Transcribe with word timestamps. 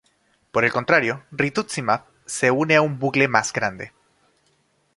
Por 0.51 0.65
el 0.65 0.71
contrario, 0.71 1.21
Rituximab 1.31 2.05
se 2.25 2.49
une 2.49 2.73
a 2.75 2.81
un 2.81 2.97
bucle 2.97 3.27
más 3.27 3.53
grande. 3.53 3.91